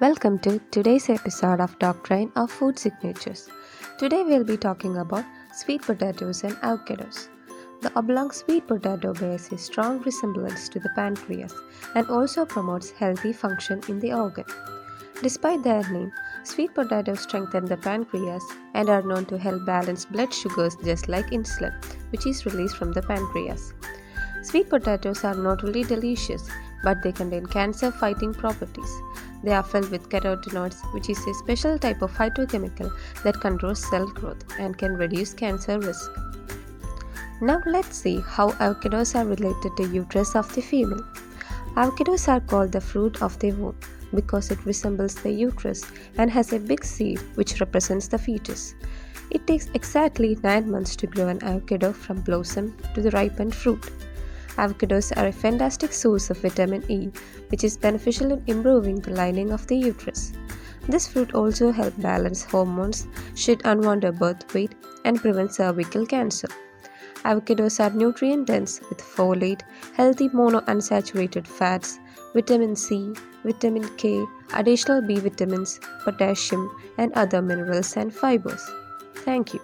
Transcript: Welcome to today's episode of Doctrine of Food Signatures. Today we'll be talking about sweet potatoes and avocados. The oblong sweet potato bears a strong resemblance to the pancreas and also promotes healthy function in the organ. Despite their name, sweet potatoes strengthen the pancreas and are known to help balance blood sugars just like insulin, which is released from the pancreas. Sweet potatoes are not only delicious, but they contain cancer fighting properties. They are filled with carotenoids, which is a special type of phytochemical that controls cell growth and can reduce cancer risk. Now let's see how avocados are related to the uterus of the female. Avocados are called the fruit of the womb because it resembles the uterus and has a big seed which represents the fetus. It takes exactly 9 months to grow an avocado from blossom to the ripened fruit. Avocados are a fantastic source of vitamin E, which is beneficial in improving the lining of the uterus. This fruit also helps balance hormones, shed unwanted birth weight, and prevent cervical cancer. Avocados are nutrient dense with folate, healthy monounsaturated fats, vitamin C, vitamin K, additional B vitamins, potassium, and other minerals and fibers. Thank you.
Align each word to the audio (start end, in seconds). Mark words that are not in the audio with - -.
Welcome 0.00 0.38
to 0.40 0.60
today's 0.70 1.10
episode 1.10 1.60
of 1.60 1.76
Doctrine 1.80 2.30
of 2.36 2.52
Food 2.52 2.78
Signatures. 2.78 3.48
Today 3.98 4.22
we'll 4.22 4.44
be 4.44 4.56
talking 4.56 4.96
about 4.98 5.24
sweet 5.52 5.82
potatoes 5.82 6.44
and 6.44 6.54
avocados. 6.58 7.26
The 7.80 7.90
oblong 7.96 8.30
sweet 8.30 8.68
potato 8.68 9.12
bears 9.12 9.50
a 9.50 9.58
strong 9.58 10.00
resemblance 10.02 10.68
to 10.68 10.78
the 10.78 10.90
pancreas 10.94 11.52
and 11.96 12.08
also 12.08 12.44
promotes 12.46 12.92
healthy 12.92 13.32
function 13.32 13.82
in 13.88 13.98
the 13.98 14.12
organ. 14.12 14.44
Despite 15.20 15.64
their 15.64 15.82
name, 15.90 16.12
sweet 16.44 16.76
potatoes 16.76 17.22
strengthen 17.22 17.64
the 17.64 17.76
pancreas 17.76 18.44
and 18.74 18.88
are 18.88 19.02
known 19.02 19.24
to 19.26 19.36
help 19.36 19.66
balance 19.66 20.04
blood 20.04 20.32
sugars 20.32 20.76
just 20.84 21.08
like 21.08 21.30
insulin, 21.30 21.74
which 22.12 22.24
is 22.24 22.46
released 22.46 22.76
from 22.76 22.92
the 22.92 23.02
pancreas. 23.02 23.74
Sweet 24.42 24.70
potatoes 24.70 25.24
are 25.24 25.34
not 25.34 25.64
only 25.64 25.82
delicious, 25.82 26.48
but 26.84 27.02
they 27.02 27.10
contain 27.10 27.46
cancer 27.46 27.90
fighting 27.90 28.32
properties. 28.32 28.92
They 29.44 29.52
are 29.52 29.62
filled 29.62 29.90
with 29.90 30.08
carotenoids, 30.08 30.82
which 30.92 31.08
is 31.08 31.18
a 31.26 31.34
special 31.34 31.78
type 31.78 32.02
of 32.02 32.12
phytochemical 32.12 32.90
that 33.22 33.40
controls 33.40 33.88
cell 33.88 34.06
growth 34.06 34.44
and 34.58 34.76
can 34.76 34.94
reduce 34.94 35.32
cancer 35.32 35.78
risk. 35.78 36.10
Now 37.40 37.62
let's 37.66 37.96
see 37.96 38.20
how 38.20 38.50
avocados 38.52 39.14
are 39.14 39.24
related 39.24 39.76
to 39.76 39.86
the 39.86 39.94
uterus 39.94 40.34
of 40.34 40.52
the 40.54 40.60
female. 40.60 41.04
Avocados 41.76 42.26
are 42.26 42.40
called 42.40 42.72
the 42.72 42.80
fruit 42.80 43.22
of 43.22 43.38
the 43.38 43.52
womb 43.52 43.78
because 44.12 44.50
it 44.50 44.64
resembles 44.64 45.14
the 45.14 45.30
uterus 45.30 45.84
and 46.16 46.30
has 46.30 46.52
a 46.52 46.58
big 46.58 46.84
seed 46.84 47.20
which 47.36 47.60
represents 47.60 48.08
the 48.08 48.18
fetus. 48.18 48.74
It 49.30 49.46
takes 49.46 49.68
exactly 49.74 50.36
9 50.42 50.70
months 50.70 50.96
to 50.96 51.06
grow 51.06 51.28
an 51.28 51.42
avocado 51.44 51.92
from 51.92 52.22
blossom 52.22 52.76
to 52.94 53.02
the 53.02 53.10
ripened 53.12 53.54
fruit. 53.54 53.88
Avocados 54.58 55.16
are 55.16 55.28
a 55.28 55.32
fantastic 55.32 55.92
source 55.92 56.30
of 56.30 56.38
vitamin 56.38 56.84
E, 56.88 57.10
which 57.48 57.62
is 57.62 57.76
beneficial 57.76 58.32
in 58.32 58.42
improving 58.48 58.96
the 58.96 59.12
lining 59.12 59.52
of 59.52 59.66
the 59.68 59.76
uterus. 59.76 60.32
This 60.88 61.06
fruit 61.06 61.34
also 61.34 61.70
helps 61.70 61.96
balance 61.98 62.42
hormones, 62.44 63.06
shed 63.34 63.62
unwanted 63.64 64.18
birth 64.18 64.52
weight, 64.54 64.74
and 65.04 65.20
prevent 65.20 65.54
cervical 65.54 66.04
cancer. 66.06 66.48
Avocados 67.24 67.78
are 67.78 67.94
nutrient 67.94 68.46
dense 68.46 68.80
with 68.88 69.00
folate, 69.00 69.62
healthy 69.94 70.28
monounsaturated 70.30 71.46
fats, 71.46 72.00
vitamin 72.34 72.74
C, 72.74 73.14
vitamin 73.44 73.88
K, 73.96 74.24
additional 74.54 75.02
B 75.02 75.20
vitamins, 75.20 75.78
potassium, 76.04 76.68
and 76.96 77.12
other 77.12 77.42
minerals 77.42 77.96
and 77.96 78.12
fibers. 78.12 78.64
Thank 79.14 79.54
you. 79.54 79.60